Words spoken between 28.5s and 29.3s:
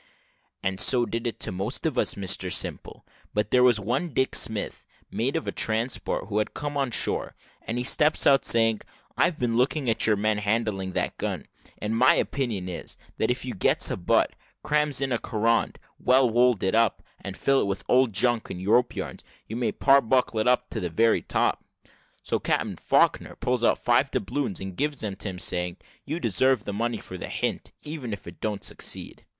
succeed.'